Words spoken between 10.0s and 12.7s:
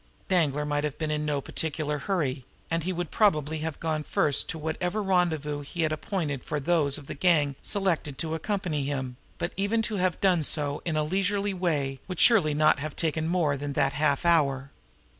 done so in a leisurely way would surely